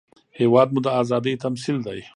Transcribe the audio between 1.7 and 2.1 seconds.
دی